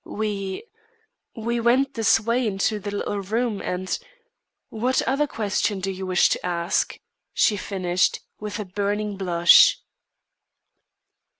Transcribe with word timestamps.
We 0.03 0.63
we 1.35 1.59
went 1.59 1.93
this 1.93 2.19
way 2.19 2.47
into 2.47 2.79
the 2.79 2.89
little 2.89 3.21
room 3.21 3.61
and 3.61 3.99
what 4.69 5.03
other 5.03 5.27
question 5.27 5.79
do 5.79 5.91
you 5.91 6.07
wish 6.07 6.27
to 6.29 6.43
ask?" 6.43 6.97
she 7.35 7.55
finished, 7.55 8.19
with 8.39 8.57
a 8.59 8.65
burning 8.65 9.15
blush. 9.15 9.77